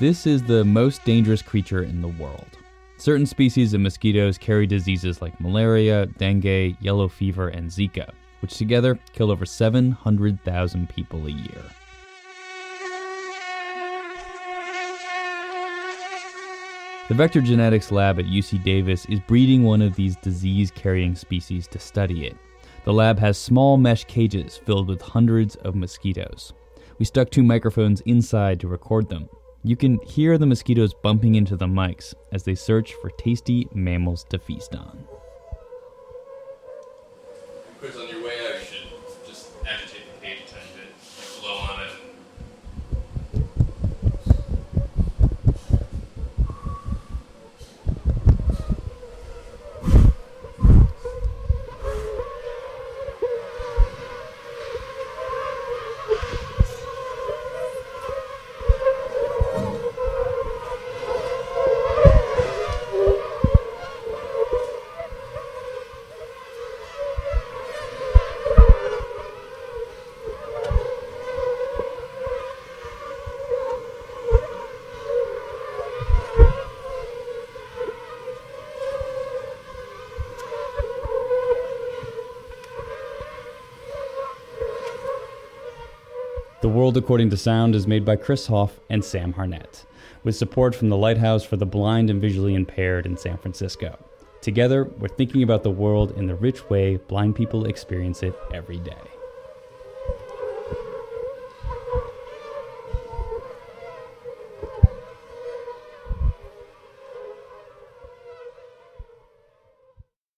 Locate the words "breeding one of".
19.20-19.94